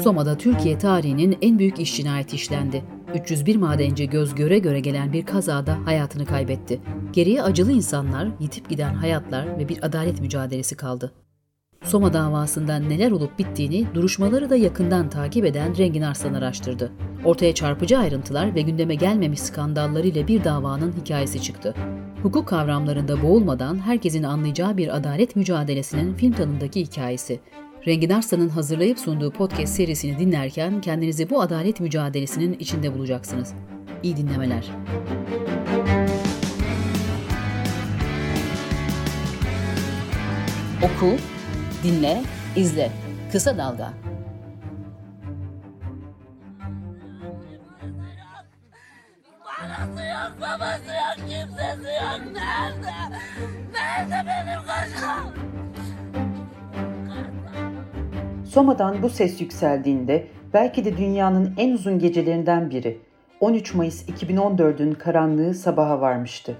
Soma'da 0.00 0.38
Türkiye 0.38 0.78
tarihinin 0.78 1.38
en 1.42 1.58
büyük 1.58 1.78
iş 1.78 1.96
cinayeti 1.96 2.36
işlendi. 2.36 2.84
301 3.14 3.56
madenci 3.56 4.10
göz 4.10 4.34
göre 4.34 4.58
göre 4.58 4.80
gelen 4.80 5.12
bir 5.12 5.26
kazada 5.26 5.78
hayatını 5.84 6.26
kaybetti. 6.26 6.80
Geriye 7.12 7.42
acılı 7.42 7.72
insanlar, 7.72 8.28
yitip 8.40 8.68
giden 8.68 8.94
hayatlar 8.94 9.58
ve 9.58 9.68
bir 9.68 9.78
adalet 9.82 10.20
mücadelesi 10.20 10.76
kaldı. 10.76 11.12
Soma 11.84 12.12
davasında 12.12 12.76
neler 12.76 13.10
olup 13.10 13.38
bittiğini 13.38 13.86
duruşmaları 13.94 14.50
da 14.50 14.56
yakından 14.56 15.10
takip 15.10 15.44
eden 15.44 15.78
Rengin 15.78 16.02
Arslan 16.02 16.34
araştırdı. 16.34 16.92
Ortaya 17.24 17.54
çarpıcı 17.54 17.98
ayrıntılar 17.98 18.54
ve 18.54 18.62
gündeme 18.62 18.94
gelmemiş 18.94 19.40
skandallarıyla 19.40 20.28
bir 20.28 20.44
davanın 20.44 20.92
hikayesi 20.92 21.42
çıktı. 21.42 21.74
Hukuk 22.22 22.48
kavramlarında 22.48 23.22
boğulmadan 23.22 23.78
herkesin 23.78 24.22
anlayacağı 24.22 24.76
bir 24.76 24.96
adalet 24.96 25.36
mücadelesinin 25.36 26.14
film 26.14 26.32
tadındaki 26.32 26.80
hikayesi. 26.80 27.40
Rengin 27.86 28.10
Arslan'ın 28.10 28.48
hazırlayıp 28.48 28.98
sunduğu 28.98 29.30
podcast 29.30 29.74
serisini 29.74 30.18
dinlerken 30.18 30.80
kendinizi 30.80 31.30
bu 31.30 31.40
adalet 31.42 31.80
mücadelesinin 31.80 32.52
içinde 32.58 32.94
bulacaksınız. 32.94 33.54
İyi 34.02 34.16
dinlemeler. 34.16 34.66
Oku, 40.82 41.16
dinle, 41.84 42.22
izle. 42.56 42.90
Kısa 43.32 43.58
Dalga. 43.58 43.92
Anası 49.62 50.02
yok, 50.06 50.32
babası 50.40 50.90
yok, 50.90 51.16
kimsesi 51.28 51.92
yok. 52.02 52.20
Nerede? 52.34 52.92
Nerede 53.72 54.26
benim 54.26 54.60
kocam? 54.60 55.51
Soma'dan 58.54 59.02
bu 59.02 59.08
ses 59.08 59.40
yükseldiğinde 59.40 60.26
belki 60.54 60.84
de 60.84 60.96
dünyanın 60.96 61.54
en 61.58 61.72
uzun 61.72 61.98
gecelerinden 61.98 62.70
biri 62.70 62.98
13 63.40 63.74
Mayıs 63.74 64.08
2014'ün 64.08 64.92
karanlığı 64.92 65.54
sabaha 65.54 66.00
varmıştı. 66.00 66.56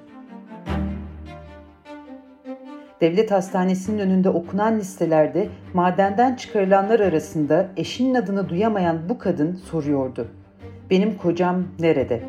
Devlet 3.00 3.30
Hastanesi'nin 3.30 3.98
önünde 3.98 4.28
okunan 4.28 4.78
listelerde 4.78 5.48
madenden 5.74 6.34
çıkarılanlar 6.34 7.00
arasında 7.00 7.68
eşinin 7.76 8.14
adını 8.14 8.48
duyamayan 8.48 9.08
bu 9.08 9.18
kadın 9.18 9.54
soruyordu. 9.54 10.28
Benim 10.90 11.16
kocam 11.16 11.64
nerede? 11.80 12.22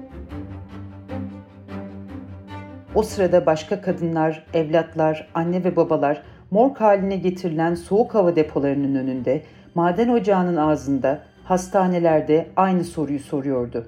O 2.95 3.03
sırada 3.03 3.45
başka 3.45 3.81
kadınlar, 3.81 4.45
evlatlar, 4.53 5.27
anne 5.33 5.63
ve 5.63 5.75
babalar 5.75 6.23
morg 6.53 6.77
haline 6.77 7.15
getirilen 7.15 7.75
soğuk 7.75 8.15
hava 8.15 8.35
depolarının 8.35 8.95
önünde, 8.95 9.41
maden 9.75 10.09
ocağının 10.09 10.55
ağzında, 10.55 11.21
hastanelerde 11.43 12.47
aynı 12.55 12.83
soruyu 12.83 13.19
soruyordu. 13.19 13.87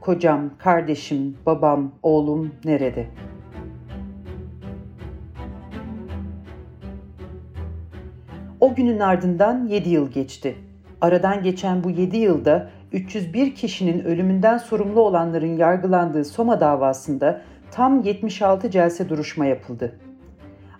Kocam, 0.00 0.50
kardeşim, 0.58 1.36
babam, 1.46 1.92
oğlum 2.02 2.54
nerede? 2.64 3.06
O 8.60 8.74
günün 8.74 9.00
ardından 9.00 9.66
7 9.68 9.90
yıl 9.90 10.10
geçti. 10.10 10.54
Aradan 11.00 11.42
geçen 11.42 11.84
bu 11.84 11.90
7 11.90 12.16
yılda 12.16 12.70
301 12.92 13.54
kişinin 13.54 14.04
ölümünden 14.04 14.58
sorumlu 14.58 15.00
olanların 15.00 15.56
yargılandığı 15.56 16.24
Soma 16.24 16.60
davasında 16.60 17.40
tam 17.70 18.02
76 18.02 18.70
celse 18.70 19.08
duruşma 19.08 19.46
yapıldı. 19.46 19.98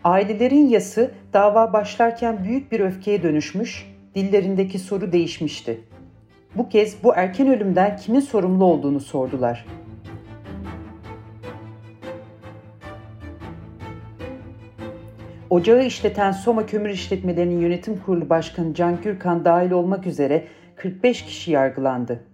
Ailelerin 0.04 0.68
yası 0.68 1.10
dava 1.32 1.72
başlarken 1.72 2.44
büyük 2.44 2.72
bir 2.72 2.80
öfkeye 2.80 3.22
dönüşmüş, 3.22 3.91
dillerindeki 4.14 4.78
soru 4.78 5.12
değişmişti. 5.12 5.80
Bu 6.54 6.68
kez 6.68 7.04
bu 7.04 7.14
erken 7.14 7.48
ölümden 7.48 7.96
kimin 7.96 8.20
sorumlu 8.20 8.64
olduğunu 8.64 9.00
sordular. 9.00 9.66
Ocağı 15.50 15.84
işleten 15.84 16.32
Soma 16.32 16.66
Kömür 16.66 16.90
İşletmelerinin 16.90 17.60
Yönetim 17.60 17.98
Kurulu 17.98 18.30
Başkanı 18.30 18.74
Can 18.74 19.00
Gürkan 19.02 19.44
dahil 19.44 19.70
olmak 19.70 20.06
üzere 20.06 20.44
45 20.76 21.24
kişi 21.24 21.50
yargılandı. 21.50 22.24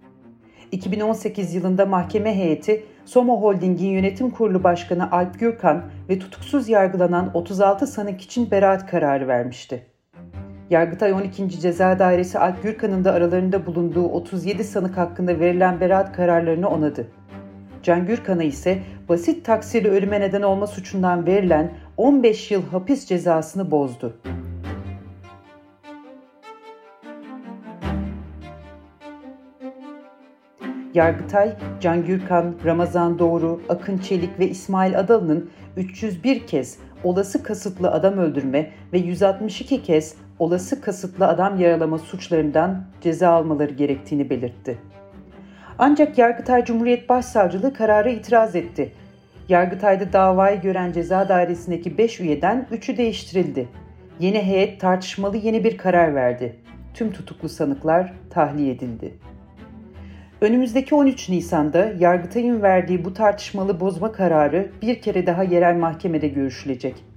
2018 0.73 1.55
yılında 1.55 1.87
mahkeme 1.87 2.37
heyeti 2.37 2.85
Soma 3.05 3.35
Holding'in 3.35 3.91
yönetim 3.91 4.31
kurulu 4.31 4.65
başkanı 4.65 5.13
Alp 5.13 5.41
Gürkan 5.41 5.85
ve 6.09 6.19
tutuksuz 6.19 6.69
yargılanan 6.69 7.31
36 7.35 7.87
sanık 7.87 8.21
için 8.21 8.51
beraat 8.51 8.91
kararı 8.91 9.29
vermişti. 9.29 9.87
Yargıtay 10.71 11.13
12. 11.13 11.61
Ceza 11.61 11.99
Dairesi 11.99 12.39
Alp 12.39 12.63
Gürkan'ın 12.63 13.05
da 13.05 13.13
aralarında 13.13 13.67
bulunduğu 13.67 14.09
37 14.09 14.65
sanık 14.65 14.97
hakkında 14.97 15.41
verilen 15.41 15.81
beraat 15.81 16.13
kararlarını 16.13 16.69
onadı. 16.69 17.07
Can 17.83 18.07
Gürkan'a 18.07 18.43
ise 18.43 18.79
basit 19.09 19.45
taksirli 19.45 19.89
ölüme 19.89 20.21
neden 20.21 20.43
olma 20.43 20.67
suçundan 20.67 21.27
verilen 21.27 21.73
15 21.97 22.51
yıl 22.51 22.63
hapis 22.63 23.07
cezasını 23.07 23.71
bozdu. 23.71 24.17
Yargıtay, 30.95 31.53
Can 31.81 32.07
Gürkan, 32.07 32.55
Ramazan 32.65 33.19
Doğru, 33.19 33.61
Akın 33.69 33.99
Çelik 33.99 34.39
ve 34.39 34.49
İsmail 34.49 34.99
Adalı'nın 34.99 35.51
301 35.77 36.47
kez 36.47 36.79
olası 37.05 37.43
kasıtlı 37.43 37.91
adam 37.91 38.19
öldürme 38.19 38.71
ve 38.93 38.99
162 38.99 39.83
kez 39.83 40.15
olası 40.39 40.81
kasıtlı 40.81 41.29
adam 41.29 41.61
yaralama 41.61 41.99
suçlarından 41.99 42.85
ceza 43.01 43.31
almaları 43.31 43.73
gerektiğini 43.73 44.31
belirtti. 44.31 44.79
Ancak 45.79 46.19
Yargıtay 46.19 46.65
Cumhuriyet 46.65 47.09
Başsavcılığı 47.09 47.75
karara 47.75 48.09
itiraz 48.09 48.57
etti. 48.57 48.93
Yargıtay'da 49.49 50.13
davayı 50.13 50.61
gören 50.61 50.93
ceza 50.93 51.29
dairesindeki 51.29 51.99
5 51.99 52.21
üyeden 52.21 52.67
3'ü 52.73 52.97
değiştirildi. 52.97 53.69
Yeni 54.21 54.43
heyet 54.43 54.81
tartışmalı 54.81 55.37
yeni 55.37 55.65
bir 55.65 55.79
karar 55.79 56.15
verdi. 56.15 56.57
Tüm 56.95 57.13
tutuklu 57.13 57.49
sanıklar 57.49 58.13
tahliye 58.31 58.73
edildi. 58.73 59.15
Önümüzdeki 60.41 60.95
13 60.95 61.29
Nisan'da 61.29 61.93
Yargıtay'ın 61.99 62.63
verdiği 62.63 63.05
bu 63.05 63.15
tartışmalı 63.15 63.81
bozma 63.81 64.13
kararı 64.13 64.71
bir 64.83 65.01
kere 65.01 65.27
daha 65.27 65.43
yerel 65.43 65.77
mahkemede 65.77 66.29
görüşülecek. 66.29 67.08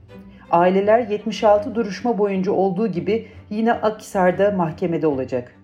Aileler 0.51 0.99
76 0.99 1.75
duruşma 1.75 2.17
boyunca 2.17 2.51
olduğu 2.51 2.87
gibi 2.87 3.27
yine 3.49 3.73
Akhisar'da 3.73 4.51
mahkemede 4.51 5.07
olacak. 5.07 5.55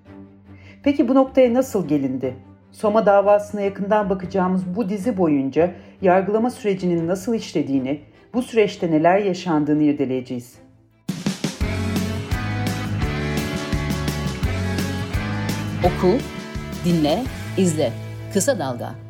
Peki 0.84 1.08
bu 1.08 1.16
noktaya 1.16 1.54
nasıl 1.54 1.88
gelindi? 1.88 2.36
Soma 2.72 3.06
davasına 3.06 3.62
yakından 3.62 4.10
bakacağımız 4.10 4.76
bu 4.76 4.90
dizi 4.90 5.18
boyunca 5.18 5.72
yargılama 6.02 6.50
sürecinin 6.50 7.08
nasıl 7.08 7.34
işlediğini, 7.34 8.02
bu 8.34 8.42
süreçte 8.42 8.92
neler 8.92 9.20
yaşandığını 9.20 9.84
irdeleyeceğiz. 9.84 10.56
Oku, 15.80 16.18
dinle, 16.86 17.24
izle. 17.58 17.92
Kısa 18.34 18.60
Dalga. 18.60 19.07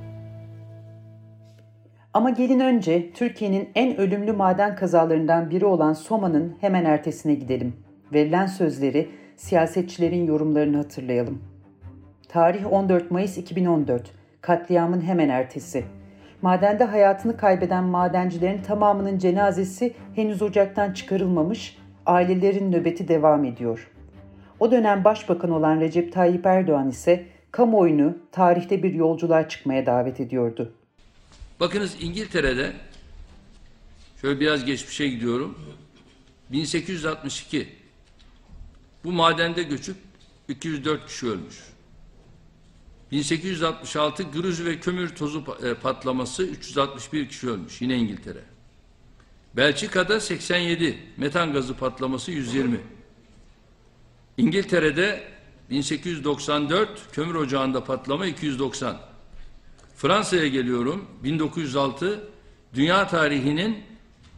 Ama 2.18 2.30
gelin 2.30 2.60
önce 2.60 3.12
Türkiye'nin 3.12 3.70
en 3.76 3.98
ölümlü 3.98 4.32
maden 4.32 4.76
kazalarından 4.76 5.50
biri 5.50 5.66
olan 5.66 5.94
Soma'nın 5.94 6.56
hemen 6.62 6.86
ertesine 6.86 7.34
gidelim. 7.34 7.74
Verilen 8.14 8.46
sözleri, 8.46 9.10
siyasetçilerin 9.36 10.26
yorumlarını 10.26 10.78
hatırlayalım. 10.78 11.42
Tarih 12.30 12.74
14 12.74 13.12
Mayıs 13.12 13.38
2014. 13.38 14.12
Katliamın 14.42 15.02
hemen 15.02 15.30
ertesi. 15.30 15.84
Madende 16.42 16.84
hayatını 16.84 17.38
kaybeden 17.38 17.84
madencilerin 17.84 18.62
tamamının 18.62 19.18
cenazesi 19.18 19.94
henüz 20.16 20.42
ocaktan 20.42 20.94
çıkarılmamış, 20.94 21.78
ailelerin 22.06 22.72
nöbeti 22.72 23.08
devam 23.08 23.46
ediyor. 23.46 23.92
O 24.60 24.72
dönem 24.72 25.04
başbakan 25.04 25.52
olan 25.52 25.80
Recep 25.80 26.14
Tayyip 26.14 26.46
Erdoğan 26.46 26.90
ise 26.90 27.24
kamuoyunu 27.52 28.18
tarihte 28.32 28.84
bir 28.84 28.94
yolculuğa 28.94 29.48
çıkmaya 29.48 29.86
davet 29.86 30.20
ediyordu. 30.20 30.74
Bakınız 31.60 31.96
İngiltere'de 32.00 32.76
şöyle 34.22 34.40
biraz 34.40 34.66
geçmişe 34.66 35.08
gidiyorum. 35.08 35.60
1862 36.52 37.76
bu 39.04 39.12
madende 39.12 39.64
göçüp 39.64 39.98
204 40.48 41.08
kişi 41.08 41.28
ölmüş. 41.28 41.64
1866 43.12 44.24
grüz 44.24 44.66
ve 44.66 44.80
kömür 44.80 45.16
tozu 45.16 45.58
e, 45.64 45.74
patlaması 45.74 46.44
361 46.44 47.30
kişi 47.30 47.50
ölmüş. 47.50 47.82
Yine 47.82 47.98
İngiltere. 47.98 48.44
Belçika'da 49.56 50.20
87 50.20 51.00
metan 51.18 51.54
gazı 51.54 51.74
patlaması 51.74 52.32
120. 52.32 52.80
İngiltere'de 54.38 55.24
1894 55.70 57.12
kömür 57.12 57.36
ocağında 57.36 57.84
patlama 57.84 58.26
290. 58.26 59.17
Fransa'ya 59.98 60.48
geliyorum 60.48 61.08
1906 61.24 62.30
dünya 62.74 63.08
tarihinin 63.08 63.84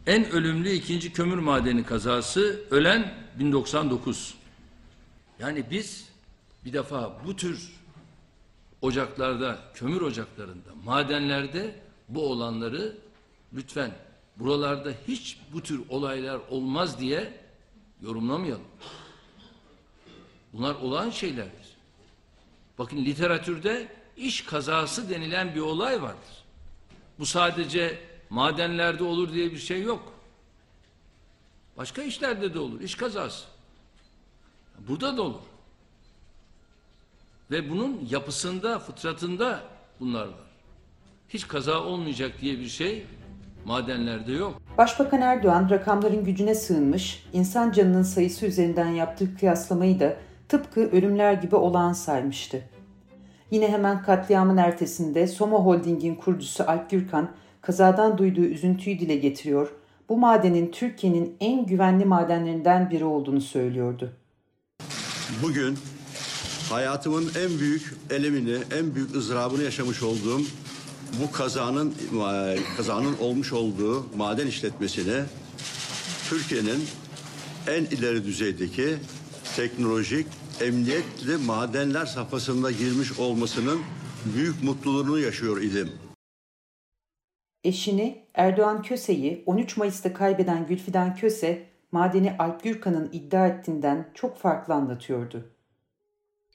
en 0.08 0.32
ölümlü 0.32 0.70
ikinci 0.70 1.14
kömür 1.14 1.38
madeni 1.38 1.86
kazası 1.86 2.64
ölen 2.72 3.14
1099. 3.40 4.36
Yani 5.40 5.64
biz 5.72 6.10
Bir 6.66 6.74
defa 6.74 7.18
bu 7.26 7.36
tür 7.36 7.72
ocaklarda, 8.82 9.60
kömür 9.74 10.02
ocaklarında, 10.02 10.70
madenlerde 10.86 11.76
bu 12.10 12.32
olanları 12.32 12.98
lütfen 13.54 13.92
buralarda 14.38 14.94
hiç 15.08 15.40
bu 15.54 15.62
tür 15.62 15.82
olaylar 15.90 16.40
olmaz 16.50 17.00
diye 17.00 17.34
yorumlamayalım. 18.02 18.66
Bunlar 20.54 20.76
olağan 20.76 21.10
şeylerdir. 21.10 21.78
Bakın 22.78 22.98
literatürde 23.06 23.99
iş 24.20 24.42
kazası 24.42 25.10
denilen 25.10 25.56
bir 25.56 25.62
olay 25.62 26.02
vardır. 26.02 26.44
Bu 27.20 27.26
sadece 27.26 28.00
madenlerde 28.30 29.04
olur 29.04 29.34
diye 29.34 29.52
bir 29.52 29.58
şey 29.58 29.82
yok. 29.82 30.14
Başka 31.78 32.02
işlerde 32.02 32.54
de 32.54 32.60
olur. 32.60 32.82
iş 32.82 32.96
kazası. 32.96 33.46
Burada 34.88 35.18
da 35.18 35.22
olur. 35.22 35.42
Ve 37.52 37.70
bunun 37.70 38.08
yapısında, 38.10 38.80
fıtratında 38.80 39.64
bunlar 40.00 40.26
var. 40.26 40.50
Hiç 41.30 41.48
kaza 41.48 41.84
olmayacak 41.84 42.32
diye 42.42 42.60
bir 42.60 42.68
şey 42.68 43.06
madenlerde 43.66 44.32
yok. 44.32 44.62
Başbakan 44.78 45.22
Erdoğan 45.22 45.70
rakamların 45.70 46.26
gücüne 46.26 46.56
sığınmış, 46.56 47.26
insan 47.34 47.72
canının 47.72 48.04
sayısı 48.04 48.46
üzerinden 48.46 48.88
yaptığı 48.88 49.38
kıyaslamayı 49.38 50.00
da 50.00 50.18
tıpkı 50.50 50.82
ölümler 50.82 51.34
gibi 51.34 51.56
olağan 51.56 51.94
saymıştı. 51.94 52.62
Yine 53.52 53.72
hemen 53.72 54.04
katliamın 54.04 54.58
ertesinde 54.58 55.28
Soma 55.28 55.58
Holding'in 55.58 56.16
kurucusu 56.16 56.64
Alp 56.64 56.90
Gürkan 56.90 57.32
kazadan 57.62 58.18
duyduğu 58.18 58.42
üzüntüyü 58.42 59.00
dile 59.00 59.16
getiriyor. 59.16 59.72
Bu 60.10 60.18
madenin 60.18 60.72
Türkiye'nin 60.72 61.36
en 61.40 61.66
güvenli 61.66 62.06
madenlerinden 62.06 62.90
biri 62.90 63.06
olduğunu 63.06 63.42
söylüyordu. 63.42 64.14
Bugün 65.44 65.78
hayatımın 66.70 67.32
en 67.44 67.60
büyük 67.60 67.94
elemini, 68.10 68.58
en 68.80 68.96
büyük 68.96 69.16
ızdırabını 69.16 69.64
yaşamış 69.64 70.04
olduğum 70.04 70.42
bu 71.22 71.32
kazanın 71.32 71.94
kazanın 72.78 73.18
olmuş 73.22 73.54
olduğu 73.54 74.06
maden 74.18 74.48
işletmesini 74.48 75.24
Türkiye'nin 76.30 76.84
en 77.68 77.84
ileri 77.84 78.26
düzeydeki 78.26 78.96
teknolojik 79.56 80.28
emniyetli 80.62 81.38
madenler 81.38 82.06
safhasında 82.06 82.72
girmiş 82.72 83.20
olmasının 83.20 83.82
büyük 84.26 84.64
mutluluğunu 84.64 85.20
yaşıyor 85.20 85.62
idim. 85.62 85.92
Eşini 87.64 88.26
Erdoğan 88.36 88.82
Köse'yi 88.82 89.44
13 89.46 89.78
Mayıs'ta 89.78 90.14
kaybeden 90.14 90.68
Gülfidan 90.68 91.16
Köse, 91.16 91.70
madeni 91.92 92.36
Alp 92.40 92.64
Gürkan'ın 92.64 93.10
iddia 93.14 93.48
ettiğinden 93.48 94.12
çok 94.16 94.42
farklı 94.42 94.74
anlatıyordu. 94.74 95.50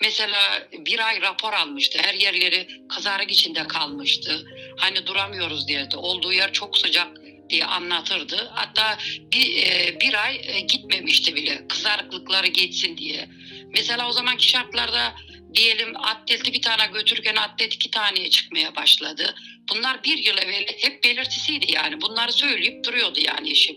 Mesela 0.00 0.68
bir 0.86 1.06
ay 1.06 1.20
rapor 1.20 1.52
almıştı. 1.52 1.98
Her 2.02 2.14
yerleri 2.14 2.68
kazarık 2.88 3.30
içinde 3.30 3.66
kalmıştı. 3.68 4.46
Hani 4.76 5.06
duramıyoruz 5.06 5.68
derdi. 5.68 5.96
Olduğu 5.96 6.32
yer 6.32 6.52
çok 6.52 6.78
sıcak 6.78 7.08
diye 7.50 7.64
anlatırdı. 7.64 8.50
Hatta 8.52 8.98
bir, 9.32 9.66
e, 9.66 10.00
bir 10.00 10.24
ay 10.24 10.40
e, 10.44 10.60
gitmemişti 10.60 11.34
bile 11.34 11.68
kızarıklıkları 11.68 12.46
geçsin 12.46 12.96
diye. 12.96 13.28
Mesela 13.74 14.08
o 14.08 14.12
zamanki 14.12 14.48
şartlarda 14.48 15.12
diyelim 15.54 15.96
atletli 15.96 16.52
bir 16.52 16.62
tane 16.62 16.82
götürürken 16.92 17.36
atlet 17.36 17.74
iki 17.74 17.90
taneye 17.90 18.30
çıkmaya 18.30 18.76
başladı. 18.76 19.34
Bunlar 19.70 20.04
bir 20.04 20.18
yıl 20.18 20.38
evvel 20.38 20.66
hep 20.78 21.04
belirtisiydi 21.04 21.72
yani. 21.72 22.00
Bunları 22.00 22.32
söyleyip 22.32 22.84
duruyordu 22.84 23.20
yani 23.20 23.50
eşim. 23.50 23.76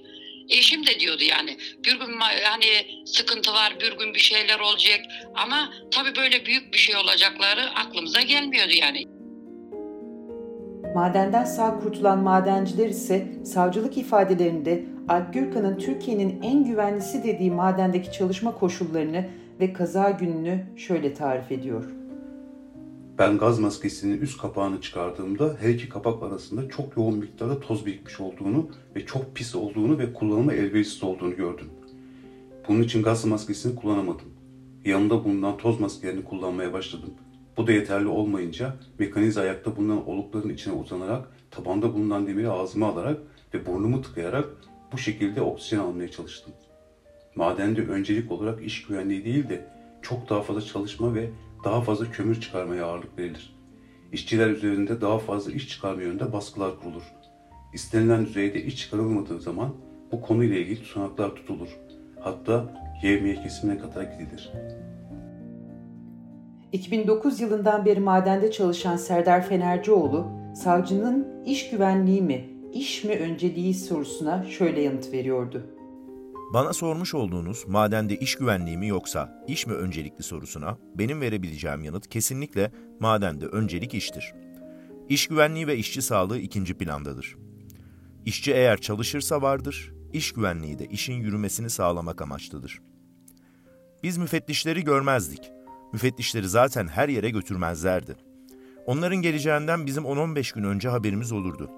Eşim 0.50 0.86
de 0.86 1.00
diyordu 1.00 1.24
yani 1.24 1.58
bir 1.86 2.00
gün 2.00 2.20
hani 2.44 3.04
sıkıntı 3.06 3.54
var 3.54 3.80
bir 3.80 3.98
gün 3.98 4.14
bir 4.14 4.20
şeyler 4.20 4.60
olacak 4.60 5.00
ama 5.36 5.74
tabii 5.92 6.16
böyle 6.16 6.46
büyük 6.46 6.74
bir 6.74 6.78
şey 6.78 6.96
olacakları 6.96 7.62
aklımıza 7.76 8.22
gelmiyordu 8.22 8.74
yani. 8.74 9.06
Madenden 10.96 11.46
sağ 11.46 11.80
kurtulan 11.80 12.20
madenciler 12.20 12.90
ise 12.90 13.28
savcılık 13.46 13.98
ifadelerinde 13.98 14.86
Alp 15.10 15.34
Gürkan'ın 15.34 15.78
Türkiye'nin 15.78 16.42
en 16.42 16.64
güvenlisi 16.64 17.24
dediği 17.24 17.52
madendeki 17.52 18.12
çalışma 18.12 18.56
koşullarını 18.56 19.30
ve 19.60 19.74
kaza 19.74 20.10
gününü 20.10 20.66
şöyle 20.76 21.14
tarif 21.14 21.52
ediyor. 21.52 21.84
Ben 23.20 23.38
gaz 23.38 23.60
maskesinin 23.60 24.22
üst 24.22 24.42
kapağını 24.42 24.82
çıkardığımda 24.82 25.56
her 25.60 25.70
iki 25.70 25.90
kapak 25.90 26.24
arasında 26.24 26.70
çok 26.70 26.98
yoğun 26.98 27.18
miktarda 27.18 27.60
toz 27.60 27.86
birikmiş 27.86 28.20
olduğunu 28.20 28.70
ve 28.96 29.06
çok 29.06 29.36
pis 29.36 29.56
olduğunu 29.56 29.98
ve 29.98 30.14
kullanıma 30.14 30.54
elverişsiz 30.54 31.04
olduğunu 31.04 31.36
gördüm. 31.36 31.70
Bunun 32.68 32.82
için 32.82 33.04
gaz 33.04 33.26
maskesini 33.26 33.76
kullanamadım. 33.76 34.34
Yanında 34.86 35.24
bulunan 35.24 35.58
toz 35.58 35.80
maskelerini 35.80 36.24
kullanmaya 36.24 36.74
başladım. 36.74 37.14
Bu 37.58 37.68
da 37.68 37.72
yeterli 37.72 38.08
olmayınca 38.08 38.76
mekanize 39.00 39.42
ayakta 39.42 39.76
bulunan 39.76 40.08
olukların 40.10 40.50
içine 40.50 40.74
uzanarak 40.74 41.32
tabanda 41.52 41.94
bulunan 41.94 42.28
demiri 42.28 42.50
ağzıma 42.50 42.88
alarak 42.88 43.18
ve 43.54 43.66
burnumu 43.66 44.02
tıkayarak 44.02 44.50
bu 44.92 44.98
şekilde 44.98 45.42
oksijen 45.42 45.80
almaya 45.80 46.12
çalıştım. 46.12 46.54
Madende 47.38 47.82
öncelik 47.82 48.32
olarak 48.32 48.64
iş 48.64 48.86
güvenliği 48.86 49.26
değil 49.26 49.50
de 49.50 49.66
çok 50.02 50.30
daha 50.30 50.42
fazla 50.42 50.62
çalışma 50.62 51.16
ve 51.16 51.30
daha 51.64 51.82
fazla 51.82 52.12
kömür 52.12 52.42
çıkarmaya 52.42 52.86
ağırlık 52.86 53.18
verilir. 53.18 53.56
İşçiler 54.12 54.50
üzerinde 54.50 55.02
daha 55.02 55.20
fazla 55.20 55.52
iş 55.52 55.70
çıkarma 55.70 56.02
yönünde 56.02 56.34
baskılar 56.34 56.80
kurulur. 56.80 57.04
İstenilen 57.74 58.26
düzeyde 58.26 58.64
iş 58.64 58.78
çıkarılmadığı 58.78 59.42
zaman 59.42 59.74
bu 60.12 60.22
konuyla 60.22 60.58
ilgili 60.58 60.84
tutanaklar 60.84 61.36
tutulur. 61.36 61.80
Hatta 62.20 62.74
yevmiye 63.04 63.36
kesimine 63.36 63.78
kadar 63.78 64.04
gidilir. 64.04 64.52
2009 66.72 67.42
yılından 67.42 67.86
beri 67.86 68.00
madende 68.00 68.52
çalışan 68.52 68.98
Serdar 68.98 69.48
Fenercioğlu, 69.48 70.28
savcının 70.56 71.28
iş 71.46 71.70
güvenliği 71.70 72.22
mi, 72.22 72.46
iş 72.74 73.04
mi 73.04 73.16
önceliği 73.16 73.74
sorusuna 73.74 74.44
şöyle 74.44 74.82
yanıt 74.82 75.14
veriyordu. 75.14 75.77
Bana 76.54 76.74
sormuş 76.74 77.14
olduğunuz 77.14 77.68
madende 77.68 78.16
iş 78.16 78.36
güvenliği 78.36 78.78
mi 78.78 78.88
yoksa 78.88 79.44
iş 79.48 79.68
mi 79.68 79.74
öncelikli 79.74 80.24
sorusuna 80.24 80.78
benim 80.96 81.22
verebileceğim 81.22 81.84
yanıt 81.84 82.10
kesinlikle 82.10 82.72
madende 83.00 83.46
öncelik 83.46 83.94
iştir. 83.94 84.34
İş 85.10 85.28
güvenliği 85.28 85.68
ve 85.68 85.78
işçi 85.78 86.02
sağlığı 86.02 86.40
ikinci 86.40 86.74
plandadır. 86.74 87.38
İşçi 88.26 88.54
eğer 88.54 88.78
çalışırsa 88.78 89.42
vardır, 89.42 89.94
iş 90.14 90.32
güvenliği 90.32 90.80
de 90.80 90.86
işin 90.86 91.14
yürümesini 91.14 91.70
sağlamak 91.70 92.22
amaçlıdır. 92.22 92.82
Biz 94.04 94.18
müfettişleri 94.18 94.84
görmezdik. 94.84 95.52
Müfettişleri 95.94 96.50
zaten 96.50 96.88
her 96.88 97.10
yere 97.10 97.30
götürmezlerdi. 97.30 98.16
Onların 98.86 99.18
geleceğinden 99.18 99.86
bizim 99.86 100.04
10-15 100.04 100.56
gün 100.56 100.64
önce 100.64 100.90
haberimiz 100.90 101.32
olurdu. 101.32 101.72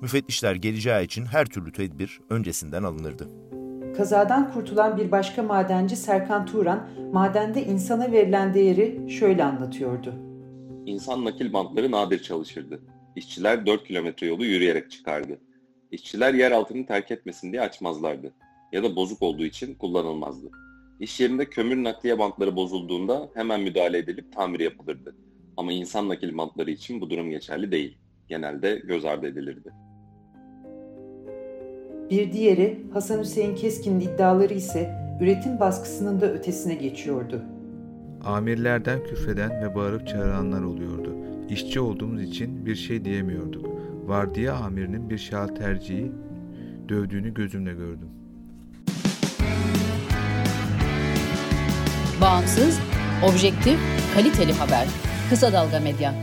Müfettişler 0.00 0.54
geleceği 0.54 1.04
için 1.04 1.26
her 1.26 1.46
türlü 1.46 1.72
tedbir 1.72 2.20
öncesinden 2.30 2.82
alınırdı. 2.82 3.28
Kazadan 3.98 4.52
kurtulan 4.52 4.96
bir 4.96 5.10
başka 5.10 5.42
madenci 5.42 5.96
Serkan 5.96 6.46
Turan, 6.46 6.88
madende 7.12 7.64
insana 7.64 8.12
verilen 8.12 8.54
değeri 8.54 9.10
şöyle 9.10 9.44
anlatıyordu. 9.44 10.14
İnsan 10.86 11.24
nakil 11.24 11.52
bantları 11.52 11.90
nadir 11.90 12.22
çalışırdı. 12.22 12.80
İşçiler 13.16 13.66
4 13.66 13.86
kilometre 13.86 14.26
yolu 14.26 14.44
yürüyerek 14.44 14.90
çıkardı. 14.90 15.38
İşçiler 15.90 16.34
yer 16.34 16.50
altını 16.50 16.86
terk 16.86 17.10
etmesin 17.10 17.52
diye 17.52 17.62
açmazlardı. 17.62 18.32
Ya 18.72 18.82
da 18.82 18.96
bozuk 18.96 19.22
olduğu 19.22 19.44
için 19.44 19.74
kullanılmazdı. 19.74 20.50
İş 21.00 21.20
yerinde 21.20 21.44
kömür 21.44 21.84
nakliye 21.84 22.18
bantları 22.18 22.56
bozulduğunda 22.56 23.30
hemen 23.34 23.60
müdahale 23.60 23.98
edilip 23.98 24.32
tamir 24.32 24.60
yapılırdı. 24.60 25.16
Ama 25.56 25.72
insan 25.72 26.08
nakil 26.08 26.38
bantları 26.38 26.70
için 26.70 27.00
bu 27.00 27.10
durum 27.10 27.30
geçerli 27.30 27.72
değil. 27.72 27.98
Genelde 28.28 28.82
göz 28.84 29.04
ardı 29.04 29.26
edilirdi. 29.26 29.72
Bir 32.10 32.32
diğeri 32.32 32.82
Hasan 32.92 33.20
Hüseyin 33.20 33.54
Keskin'in 33.54 34.00
iddiaları 34.00 34.54
ise 34.54 34.94
üretim 35.20 35.60
baskısının 35.60 36.20
da 36.20 36.32
ötesine 36.32 36.74
geçiyordu. 36.74 37.42
Amirlerden 38.24 39.04
küfreden 39.04 39.62
ve 39.62 39.74
bağırıp 39.74 40.08
çağıranlar 40.08 40.62
oluyordu. 40.62 41.14
İşçi 41.48 41.80
olduğumuz 41.80 42.22
için 42.22 42.66
bir 42.66 42.74
şey 42.74 43.04
diyemiyorduk. 43.04 43.66
Vardiya 44.06 44.54
amirinin 44.54 45.10
bir 45.10 45.18
şal 45.18 45.48
tercihi 45.48 46.12
dövdüğünü 46.88 47.34
gözümle 47.34 47.72
gördüm. 47.72 48.08
Bağımsız, 52.20 52.80
objektif, 53.28 53.78
kaliteli 54.14 54.52
haber. 54.52 54.86
Kısa 55.30 55.52
Dalga 55.52 55.80
Medya. 55.80 56.14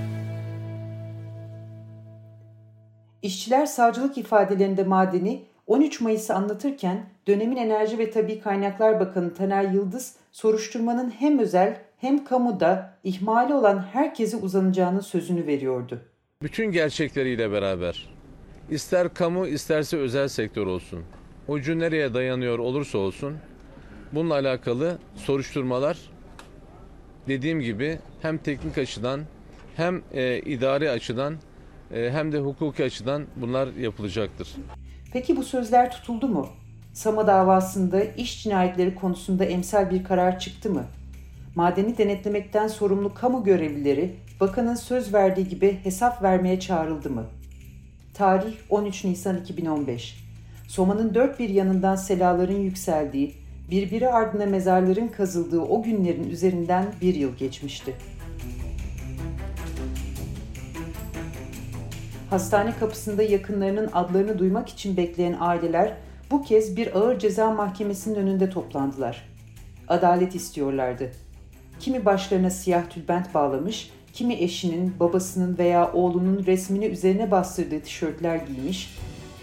İşçiler 3.21 3.65
savcılık 3.65 4.17
ifadelerinde 4.17 4.83
madeni 4.83 5.45
13 5.67 6.01
Mayıs'ı 6.01 6.33
anlatırken 6.33 7.09
dönemin 7.27 7.55
Enerji 7.55 7.97
ve 7.97 8.11
Tabi 8.11 8.39
Kaynaklar 8.39 8.99
Bakanı 8.99 9.33
Taner 9.33 9.63
Yıldız 9.63 10.15
soruşturmanın 10.31 11.09
hem 11.09 11.39
özel 11.39 11.81
hem 11.97 12.25
kamuda 12.25 12.97
ihmali 13.03 13.53
olan 13.53 13.85
herkese 13.93 14.37
uzanacağını 14.37 15.01
sözünü 15.03 15.47
veriyordu. 15.47 16.01
Bütün 16.41 16.71
gerçekleriyle 16.71 17.51
beraber 17.51 18.09
ister 18.69 19.13
kamu 19.13 19.47
isterse 19.47 19.97
özel 19.97 20.27
sektör 20.27 20.67
olsun 20.67 21.03
ucu 21.47 21.79
nereye 21.79 22.13
dayanıyor 22.13 22.59
olursa 22.59 22.97
olsun 22.97 23.37
bununla 24.11 24.33
alakalı 24.33 24.97
soruşturmalar 25.15 25.97
dediğim 27.27 27.61
gibi 27.61 27.99
hem 28.21 28.37
teknik 28.37 28.77
açıdan 28.77 29.21
hem 29.75 30.01
e, 30.13 30.39
idari 30.39 30.89
açıdan 30.89 31.35
e, 31.93 32.09
hem 32.11 32.31
de 32.31 32.39
hukuki 32.39 32.83
açıdan 32.83 33.25
bunlar 33.35 33.67
yapılacaktır. 33.73 34.55
Peki 35.15 35.37
bu 35.37 35.43
sözler 35.43 35.91
tutuldu 35.91 36.27
mu? 36.27 36.47
Sama 36.93 37.27
davasında 37.27 38.03
iş 38.03 38.43
cinayetleri 38.43 38.95
konusunda 38.95 39.45
emsal 39.45 39.91
bir 39.91 40.03
karar 40.03 40.39
çıktı 40.39 40.69
mı? 40.69 40.83
Madeni 41.55 41.97
denetlemekten 41.97 42.67
sorumlu 42.67 43.13
kamu 43.13 43.43
görevlileri 43.43 44.15
bakanın 44.39 44.75
söz 44.75 45.13
verdiği 45.13 45.47
gibi 45.47 45.79
hesap 45.83 46.23
vermeye 46.23 46.59
çağrıldı 46.59 47.09
mı? 47.09 47.23
Tarih 48.13 48.53
13 48.69 49.03
Nisan 49.03 49.37
2015. 49.37 50.15
Soma'nın 50.67 51.13
dört 51.13 51.39
bir 51.39 51.49
yanından 51.49 51.95
selaların 51.95 52.59
yükseldiği, 52.59 53.35
birbiri 53.71 54.09
ardına 54.09 54.45
mezarların 54.45 55.07
kazıldığı 55.07 55.61
o 55.61 55.83
günlerin 55.83 56.29
üzerinden 56.29 56.85
bir 57.01 57.15
yıl 57.15 57.35
geçmişti. 57.35 57.95
Hastane 62.35 62.73
kapısında 62.79 63.23
yakınlarının 63.23 63.89
adlarını 63.93 64.39
duymak 64.39 64.69
için 64.69 64.97
bekleyen 64.97 65.37
aileler 65.39 65.93
bu 66.31 66.43
kez 66.43 66.77
bir 66.77 66.95
ağır 66.95 67.19
ceza 67.19 67.51
mahkemesinin 67.51 68.15
önünde 68.15 68.49
toplandılar. 68.49 69.29
Adalet 69.87 70.35
istiyorlardı. 70.35 71.11
Kimi 71.79 72.05
başlarına 72.05 72.49
siyah 72.49 72.89
tülbent 72.89 73.33
bağlamış, 73.33 73.91
kimi 74.13 74.33
eşinin, 74.33 74.93
babasının 74.99 75.57
veya 75.57 75.93
oğlunun 75.93 76.45
resmini 76.45 76.85
üzerine 76.85 77.31
bastırdığı 77.31 77.79
tişörtler 77.79 78.35
giymiş, 78.35 78.97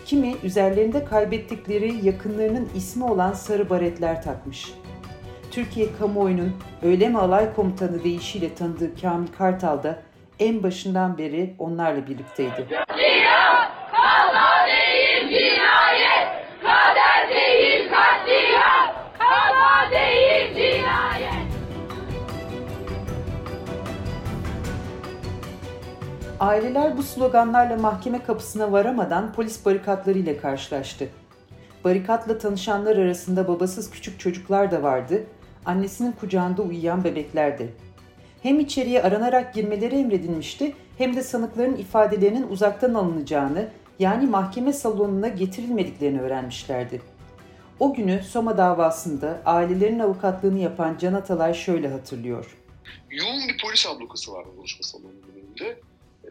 kimi 0.06 0.34
üzerlerinde 0.42 1.04
kaybettikleri 1.04 2.06
yakınlarının 2.06 2.68
ismi 2.76 3.04
olan 3.04 3.32
sarı 3.32 3.70
baretler 3.70 4.22
takmış. 4.22 4.72
Türkiye 5.50 5.88
kamuoyunun 5.98 6.52
öğleme 6.82 7.18
alay 7.18 7.54
komutanı 7.54 8.04
deyişiyle 8.04 8.54
tanıdığı 8.54 9.00
Kamil 9.00 9.28
Kartal 9.38 9.82
da 9.82 10.02
en 10.38 10.62
başından 10.62 11.18
beri 11.18 11.54
onlarla 11.58 12.06
birlikteydi. 12.06 12.66
Aileler 26.42 26.96
bu 26.96 27.02
sloganlarla 27.02 27.76
mahkeme 27.76 28.22
kapısına 28.22 28.72
varamadan 28.72 29.32
polis 29.32 29.66
barikatlarıyla 29.66 30.36
karşılaştı. 30.36 31.08
Barikatla 31.84 32.38
tanışanlar 32.38 32.96
arasında 32.96 33.48
babasız 33.48 33.90
küçük 33.90 34.20
çocuklar 34.20 34.70
da 34.70 34.82
vardı, 34.82 35.24
annesinin 35.64 36.12
kucağında 36.12 36.62
uyuyan 36.62 37.04
bebekler 37.04 37.58
de. 37.58 37.66
Hem 38.42 38.60
içeriye 38.60 39.02
aranarak 39.02 39.54
girmeleri 39.54 39.94
emredilmişti 39.94 40.74
hem 40.98 41.16
de 41.16 41.22
sanıkların 41.22 41.76
ifadelerinin 41.76 42.48
uzaktan 42.48 42.94
alınacağını 42.94 43.70
yani 43.98 44.26
mahkeme 44.26 44.72
salonuna 44.72 45.28
getirilmediklerini 45.28 46.20
öğrenmişlerdi. 46.20 47.02
O 47.80 47.94
günü 47.94 48.22
Soma 48.22 48.58
davasında 48.58 49.42
ailelerin 49.44 49.98
avukatlığını 49.98 50.58
yapan 50.58 50.98
Can 50.98 51.14
Atalay 51.14 51.54
şöyle 51.54 51.88
hatırlıyor. 51.88 52.56
Yoğun 53.10 53.48
bir 53.48 53.62
polis 53.62 53.86
ablukası 53.86 54.32
vardı 54.32 54.48
duruşma 54.56 54.82
salonunun 54.82 55.22
önünde 55.34 55.80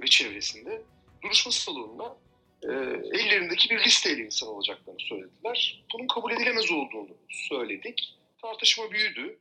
ve 0.01 0.07
çevresinde. 0.07 0.81
Duruşma 1.23 1.51
salonuna 1.51 2.15
e, 2.63 2.71
ellerindeki 3.17 3.69
bir 3.69 3.85
listeyle 3.85 4.25
insan 4.25 4.47
alacaklarını 4.47 4.99
söylediler. 4.99 5.83
Bunun 5.93 6.07
kabul 6.07 6.31
edilemez 6.31 6.71
olduğunu 6.71 7.15
söyledik. 7.29 8.17
Tartışma 8.41 8.91
büyüdü. 8.91 9.37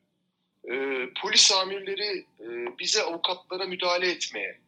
E, 0.64 0.75
polis 1.23 1.52
amirleri 1.52 2.26
e, 2.40 2.79
bize 2.79 3.02
avukatlara 3.02 3.67
müdahale 3.67 4.11
etmeye 4.11 4.61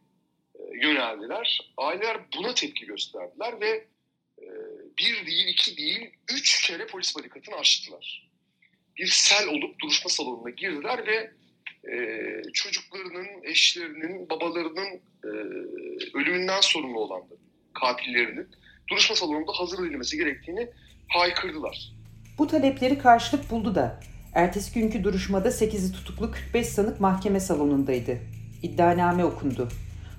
e, 0.55 0.61
yöneldiler. 0.81 1.71
Aileler 1.77 2.17
buna 2.37 2.53
tepki 2.53 2.85
gösterdiler 2.85 3.61
ve 3.61 3.85
e, 4.41 4.47
bir 4.97 5.25
değil, 5.25 5.47
iki 5.47 5.77
değil, 5.77 6.11
üç 6.33 6.67
kere 6.67 6.87
polis 6.87 7.15
barikatını 7.15 7.55
açtılar. 7.55 8.29
Bir 8.97 9.07
sel 9.07 9.47
olup 9.47 9.79
duruşma 9.79 10.09
salonuna 10.09 10.49
girdiler 10.49 11.07
ve 11.07 11.31
e, 11.91 12.17
çocuklarının, 12.53 13.27
eşlerinin, 13.43 14.29
babalarının 14.29 15.01
e, 15.23 15.29
ölümünden 16.17 16.61
sorumlu 16.61 16.99
olanların, 16.99 17.39
katillerinin 17.73 18.47
duruşma 18.89 19.15
salonunda 19.15 19.51
hazır 19.51 19.87
edilmesi 19.87 20.17
gerektiğini 20.17 20.69
haykırdılar. 21.07 21.91
Bu 22.37 22.47
talepleri 22.47 22.97
karşılık 22.97 23.49
buldu 23.49 23.75
da 23.75 23.99
ertesi 24.35 24.73
günkü 24.73 25.03
duruşmada 25.03 25.49
8'i 25.49 25.91
tutuklu 25.91 26.31
45 26.31 26.67
sanık 26.67 26.99
mahkeme 26.99 27.39
salonundaydı. 27.39 28.17
İddianame 28.63 29.25
okundu. 29.25 29.69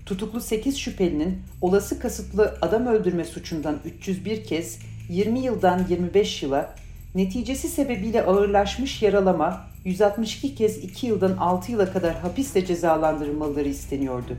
Tutuklu 0.06 0.40
8 0.40 0.78
şüphelinin 0.78 1.42
olası 1.61 1.99
kasıtlı 1.99 2.59
adam 2.62 2.87
öldürme 2.87 3.25
suçundan 3.25 3.78
301 3.85 4.44
kez 4.44 4.78
20 5.09 5.40
yıldan 5.40 5.87
25 5.88 6.42
yıla, 6.42 6.75
neticesi 7.14 7.68
sebebiyle 7.68 8.23
ağırlaşmış 8.23 9.02
yaralama 9.02 9.66
162 9.85 10.54
kez 10.54 10.85
2 10.85 11.06
yıldan 11.06 11.37
6 11.37 11.73
yıla 11.73 11.92
kadar 11.92 12.14
hapisle 12.14 12.66
cezalandırılmaları 12.66 13.68
isteniyordu. 13.68 14.37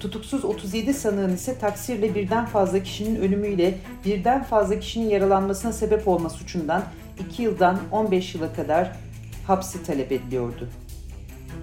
Tutuksuz 0.00 0.44
37 0.44 0.94
sanığın 0.94 1.34
ise 1.34 1.58
taksirle 1.58 2.14
birden 2.14 2.46
fazla 2.46 2.82
kişinin 2.82 3.20
ölümüyle 3.20 3.74
birden 4.04 4.42
fazla 4.42 4.80
kişinin 4.80 5.08
yaralanmasına 5.08 5.72
sebep 5.72 6.08
olma 6.08 6.30
suçundan 6.30 6.84
2 7.28 7.42
yıldan 7.42 7.78
15 7.92 8.34
yıla 8.34 8.52
kadar 8.52 8.96
hapsi 9.46 9.82
talep 9.82 10.12
ediliyordu. 10.12 10.68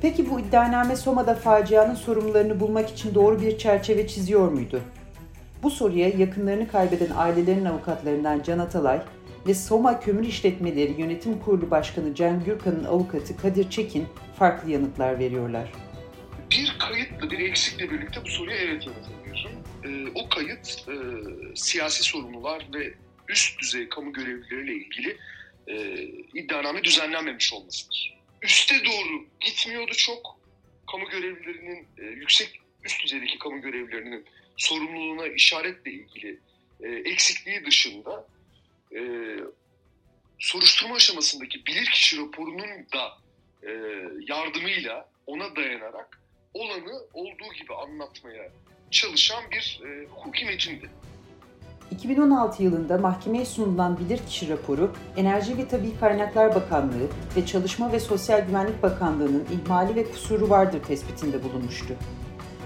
Peki 0.02 0.30
bu 0.30 0.40
iddianame 0.40 0.96
Soma'da 0.96 1.36
facianın 1.36 1.96
sorumlularını 1.96 2.60
bulmak 2.60 2.90
için 2.90 3.16
doğru 3.16 3.42
bir 3.42 3.58
çerçeve 3.58 4.08
çiziyor 4.08 4.52
muydu? 4.52 4.82
Bu 5.64 5.70
soruya 5.70 6.10
yakınlarını 6.10 6.68
kaybeden 6.68 7.10
ailelerin 7.16 7.66
avukatlarından 7.66 8.44
Can 8.44 8.60
Atalay 8.60 9.02
ve 9.48 9.54
Soma 9.54 10.00
Kömür 10.00 10.24
İşletmeleri 10.24 11.02
Yönetim 11.02 11.40
Kurulu 11.40 11.72
Başkanı 11.72 12.16
Can 12.16 12.44
Gürkan'ın 12.44 12.84
avukatı 12.84 13.38
Kadir 13.38 13.70
Çekin 13.70 14.06
farklı 14.36 14.72
yanıtlar 14.72 15.20
veriyorlar. 15.20 15.72
Kayıtla, 16.90 17.32
bir 17.32 17.40
eksikle 17.40 17.92
birlikte 17.92 18.24
bu 18.24 18.30
soruya 18.30 18.58
evet 18.58 18.88
yanıtlamıyorsun. 18.88 19.52
Ee, 19.84 20.08
o 20.16 20.30
kayıt 20.30 20.86
e, 20.88 20.96
siyasi 21.56 22.04
sorumlular 22.04 22.68
ve 22.74 22.94
üst 23.30 23.60
düzey 23.62 23.90
kamu 23.90 24.14
görevlileriyle 24.14 24.74
ilgili 24.74 25.18
e, 25.68 26.04
iddianame 26.34 26.84
düzenlenmemiş 26.84 27.54
olmasıdır. 27.54 28.20
Üste 28.42 28.76
doğru 28.86 29.26
gitmiyordu 29.40 29.92
çok. 29.94 30.40
Kamu 30.92 31.10
görevlilerinin, 31.10 31.88
e, 31.98 32.04
yüksek 32.04 32.60
üst 32.84 33.04
düzeydeki 33.04 33.40
kamu 33.40 33.62
görevlilerinin 33.62 34.26
sorumluluğuna 34.58 35.28
işaretle 35.28 35.92
ilgili 35.92 36.40
e, 36.82 36.90
eksikliği 36.90 37.66
dışında 37.66 38.28
e, 38.96 39.02
soruşturma 40.40 40.96
aşamasındaki 40.96 41.66
bilirkişi 41.66 42.18
raporunun 42.18 42.88
da 42.94 43.18
e, 43.64 43.72
yardımıyla 44.28 45.10
ona 45.28 45.56
dayanarak 45.56 46.23
olanı 46.54 47.02
olduğu 47.14 47.54
gibi 47.62 47.74
anlatmaya 47.74 48.52
çalışan 48.92 49.44
bir 49.52 49.82
e, 49.86 50.08
hukuki 50.08 50.46
metindi. 50.46 50.90
2016 51.92 52.64
yılında 52.64 52.98
mahkemeye 52.98 53.46
sunulan 53.46 54.00
bilirkişi 54.00 54.50
raporu, 54.50 54.92
Enerji 55.18 55.58
ve 55.58 55.68
Tabi 55.68 56.00
Kaynaklar 56.00 56.56
Bakanlığı 56.56 57.08
ve 57.38 57.46
Çalışma 57.46 57.92
ve 57.92 58.00
Sosyal 58.00 58.48
Güvenlik 58.48 58.84
Bakanlığı'nın 58.84 59.46
ihmali 59.52 59.96
ve 59.96 60.12
kusuru 60.12 60.50
vardır 60.50 60.84
tespitinde 60.84 61.44
bulunmuştu. 61.44 61.94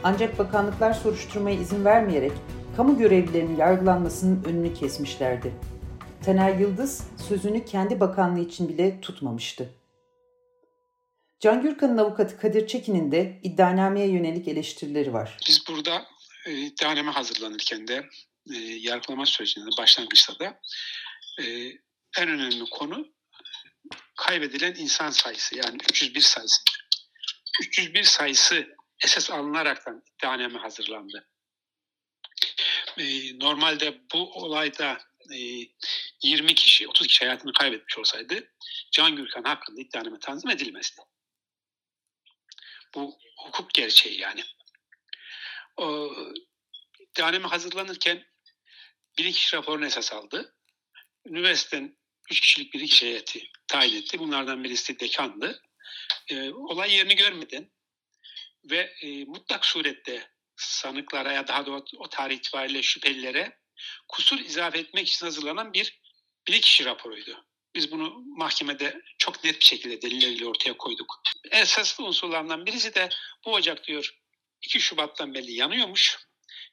Ancak 0.04 0.40
bakanlıklar 0.40 0.94
soruşturmaya 0.94 1.56
izin 1.56 1.86
vermeyerek 1.86 2.32
kamu 2.78 2.98
görevlilerinin 2.98 3.58
yargılanmasının 3.58 4.44
önünü 4.44 4.74
kesmişlerdi. 4.74 5.54
Taner 6.26 6.56
Yıldız 6.56 7.08
sözünü 7.18 7.66
kendi 7.66 8.00
bakanlığı 8.00 8.40
için 8.40 8.70
bile 8.70 9.02
tutmamıştı. 9.02 9.70
Can 11.40 11.62
Gürkan'ın 11.62 11.98
avukatı 11.98 12.38
Kadir 12.38 12.68
Çekin'in 12.68 13.12
de 13.12 13.40
iddianameye 13.44 14.08
yönelik 14.08 14.48
eleştirileri 14.48 15.14
var. 15.14 15.38
Biz 15.48 15.68
burada 15.68 16.08
e, 16.46 16.52
iddianame 16.52 17.12
hazırlanırken 17.12 17.88
de 17.88 18.10
e, 18.54 18.58
yargılama 18.58 19.26
sürecinde 19.26 19.70
başlangıçta 19.78 20.40
da 20.40 20.60
e, 21.42 21.44
en 22.18 22.30
önemli 22.30 22.64
konu 22.72 23.08
kaybedilen 24.16 24.76
insan 24.76 25.10
sayısı 25.10 25.58
yani 25.58 25.78
301 25.90 26.22
sayısı. 26.22 26.64
301 27.62 28.04
sayısı 28.04 28.68
esas 29.04 29.32
alınaraktan 29.32 30.04
iddianame 30.14 30.60
hazırlandı. 30.60 31.28
E, 32.98 33.40
normalde 33.40 34.02
bu 34.14 34.34
olayda 34.34 34.98
e, 35.34 35.38
20 36.24 36.56
kişi, 36.56 36.88
30 36.88 37.08
kişi 37.08 37.26
hayatını 37.26 37.54
kaybetmiş 37.54 37.98
olsaydı 37.98 38.54
Can 38.92 39.16
Gürkan 39.16 39.44
hakkında 39.44 39.82
iddianame 39.82 40.20
tanzim 40.20 40.50
edilmezdi. 40.50 41.02
Bu 42.96 43.18
hukuk 43.38 43.74
gerçeği 43.74 44.20
yani. 44.20 44.44
O, 45.78 46.16
iddianame 47.00 47.48
hazırlanırken 47.48 48.26
bilirkişi 49.18 49.56
raporunu 49.56 49.86
esas 49.86 50.14
aldı. 50.14 50.56
Üniversiteden 51.26 51.98
3 52.32 52.40
kişilik 52.40 52.74
bilirkişi 52.74 53.06
heyeti 53.06 53.52
tayin 53.68 53.96
etti. 53.96 54.20
Bunlardan 54.20 54.64
birisi 54.64 55.00
dekandı. 55.00 55.62
e, 56.30 56.52
olay 56.52 56.94
yerini 56.94 57.16
görmeden 57.16 57.72
ve 58.72 58.96
e, 59.02 59.26
mutlak 59.26 59.66
surette 59.66 60.32
sanıklara 60.56 61.32
ya 61.32 61.48
daha 61.48 61.66
doğrusu 61.66 61.98
o 61.98 62.10
tarih 62.10 62.38
itibariyle 62.38 62.82
şüphelilere 62.82 63.60
kusur 64.08 64.40
izafe 64.40 64.80
etmek 64.80 65.08
için 65.08 65.26
hazırlanan 65.26 65.74
bir 65.74 66.02
bilirkişi 66.48 66.86
raporuydu. 66.86 67.47
Biz 67.78 67.92
bunu 67.92 68.24
mahkemede 68.26 69.02
çok 69.18 69.44
net 69.44 69.60
bir 69.60 69.66
şekilde 69.66 70.02
delilleriyle 70.02 70.46
ortaya 70.48 70.78
koyduk. 70.78 71.22
Esaslı 71.52 72.06
unsurlarından 72.06 72.66
birisi 72.66 72.96
de 72.96 73.10
bu 73.46 73.54
ocak 73.54 73.88
diyor 73.88 74.18
2 74.62 74.80
Şubat'tan 74.80 75.34
belli 75.34 75.52
yanıyormuş. 75.52 76.18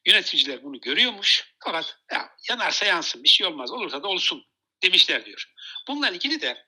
Yöneticiler 0.07 0.63
bunu 0.63 0.81
görüyormuş. 0.81 1.55
Fakat 1.65 1.99
ya, 2.13 2.31
yanarsa 2.49 2.87
yansın 2.87 3.23
bir 3.23 3.29
şey 3.29 3.47
olmaz 3.47 3.73
olursa 3.73 4.03
da 4.03 4.09
olsun 4.09 4.47
demişler 4.83 5.27
diyor. 5.27 5.53
Bununla 5.89 6.11
ilgili 6.11 6.41
de 6.41 6.67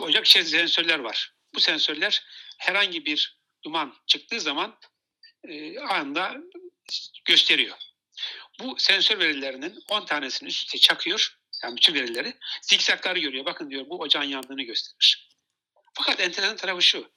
ocak 0.00 0.26
içerisinde 0.26 0.58
sensörler 0.58 0.98
var. 0.98 1.34
Bu 1.54 1.60
sensörler 1.60 2.24
herhangi 2.58 3.04
bir 3.04 3.38
duman 3.64 3.94
çıktığı 4.06 4.40
zaman 4.40 4.78
e, 5.48 5.78
anında 5.78 6.36
gösteriyor. 7.24 7.76
Bu 8.60 8.74
sensör 8.78 9.18
verilerinin 9.18 9.84
10 9.88 10.06
tanesini 10.06 10.48
üst 10.48 10.66
üste 10.66 10.78
çakıyor. 10.78 11.38
Yani 11.64 11.76
bütün 11.76 11.94
verileri 11.94 12.34
zikzakları 12.62 13.18
görüyor. 13.18 13.44
Bakın 13.44 13.70
diyor 13.70 13.86
bu 13.88 13.98
ocağın 13.98 14.24
yandığını 14.24 14.62
gösterir. 14.62 15.28
Fakat 15.94 16.20
enteresan 16.20 16.56
tarafı 16.56 16.82
şu. 16.82 17.12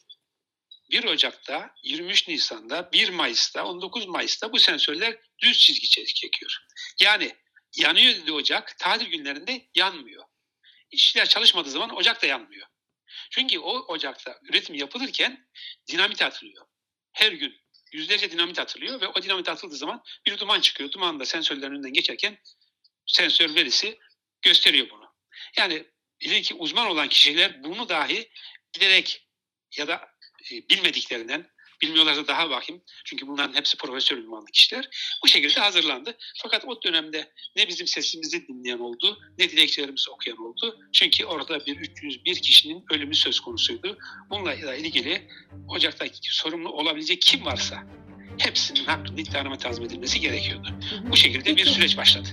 1 0.91 1.03
Ocak'ta, 1.03 1.75
23 1.83 2.27
Nisan'da, 2.27 2.91
1 2.91 3.09
Mayıs'ta, 3.09 3.65
19 3.65 4.05
Mayıs'ta 4.05 4.51
bu 4.51 4.59
sensörler 4.59 5.17
düz 5.39 5.59
çizgi 5.59 5.87
çekiyor. 5.89 6.57
Yani 7.01 7.35
yanıyor 7.77 8.15
dedi 8.15 8.31
ocak, 8.31 8.77
tatil 8.79 9.05
günlerinde 9.05 9.67
yanmıyor. 9.75 10.23
İşçiler 10.91 11.29
çalışmadığı 11.29 11.69
zaman 11.69 11.95
ocak 11.95 12.21
da 12.21 12.25
yanmıyor. 12.25 12.67
Çünkü 13.29 13.59
o 13.59 13.79
ocakta 13.79 14.39
üretim 14.49 14.75
yapılırken 14.75 15.47
dinamit 15.87 16.21
atılıyor. 16.21 16.65
Her 17.11 17.31
gün 17.31 17.61
yüzlerce 17.91 18.31
dinamit 18.31 18.59
atılıyor 18.59 19.01
ve 19.01 19.07
o 19.07 19.21
dinamit 19.21 19.49
atıldığı 19.49 19.75
zaman 19.75 20.03
bir 20.25 20.37
duman 20.37 20.61
çıkıyor. 20.61 20.91
Duman 20.91 21.19
da 21.19 21.25
sensörlerin 21.25 21.71
önünden 21.71 21.93
geçerken 21.93 22.37
sensör 23.05 23.55
verisi 23.55 23.99
gösteriyor 24.41 24.89
bunu. 24.89 25.07
Yani 25.57 25.83
ileriki 26.19 26.53
uzman 26.53 26.87
olan 26.87 27.09
kişiler 27.09 27.63
bunu 27.63 27.89
dahi 27.89 28.29
bilerek 28.75 29.27
ya 29.77 29.87
da 29.87 30.09
e, 30.51 30.69
bilmediklerinden 30.69 31.49
bilmiyorlarsa 31.81 32.27
daha 32.27 32.49
vahim. 32.49 32.81
Çünkü 33.05 33.27
bunların 33.27 33.53
hepsi 33.53 33.77
profesör 33.77 34.17
ünvanlı 34.17 34.45
kişiler. 34.53 34.89
Bu 35.23 35.27
şekilde 35.27 35.59
hazırlandı. 35.59 36.17
Fakat 36.37 36.65
o 36.65 36.81
dönemde 36.83 37.33
ne 37.55 37.67
bizim 37.67 37.87
sesimizi 37.87 38.47
dinleyen 38.47 38.79
oldu 38.79 39.19
ne 39.37 39.49
dilekçelerimizi 39.49 40.09
okuyan 40.09 40.37
oldu. 40.37 40.79
Çünkü 40.93 41.25
orada 41.25 41.65
bir 41.65 41.77
301 41.77 42.35
kişinin 42.35 42.85
ölümü 42.91 43.15
söz 43.15 43.39
konusuydu. 43.39 43.97
Bununla 44.29 44.75
ilgili 44.75 45.27
Ocak'taki 45.67 46.19
sorumlu 46.21 46.69
olabilecek 46.69 47.21
kim 47.21 47.45
varsa 47.45 47.83
hepsinin 48.37 48.85
hakkında 48.85 49.21
iddianame 49.21 49.57
tazmin 49.57 49.85
edilmesi 49.85 50.19
gerekiyordu. 50.19 50.79
Bu 51.09 51.17
şekilde 51.17 51.57
bir 51.57 51.65
süreç 51.65 51.97
başladı. 51.97 52.29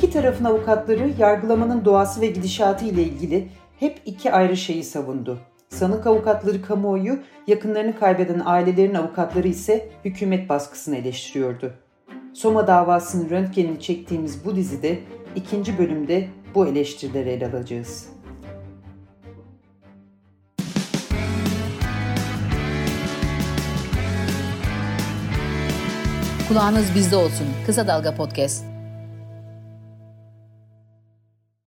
İki 0.00 0.10
tarafın 0.10 0.44
avukatları 0.44 1.12
yargılamanın 1.18 1.84
doğası 1.84 2.20
ve 2.20 2.26
gidişatı 2.26 2.84
ile 2.84 3.02
ilgili 3.02 3.48
hep 3.80 4.02
iki 4.06 4.32
ayrı 4.32 4.56
şeyi 4.56 4.84
savundu. 4.84 5.38
Sanık 5.68 6.06
avukatları 6.06 6.62
kamuoyu, 6.62 7.18
yakınlarını 7.46 7.98
kaybeden 7.98 8.42
ailelerin 8.44 8.94
avukatları 8.94 9.48
ise 9.48 9.88
hükümet 10.04 10.48
baskısını 10.48 10.96
eleştiriyordu. 10.96 11.72
Soma 12.34 12.66
davasının 12.66 13.30
röntgenini 13.30 13.80
çektiğimiz 13.80 14.44
bu 14.44 14.56
dizide 14.56 14.98
ikinci 15.36 15.78
bölümde 15.78 16.28
bu 16.54 16.66
eleştirileri 16.66 17.28
ele 17.28 17.46
alacağız. 17.46 18.08
Kulağınız 26.48 26.94
bizde 26.94 27.16
olsun. 27.16 27.46
Kısa 27.66 27.86
Dalga 27.86 28.14
Podcast. 28.14 28.69